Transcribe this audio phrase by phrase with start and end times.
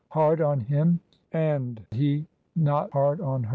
[0.09, 0.99] Hard on him
[1.29, 3.49] 1 And he not hard on her?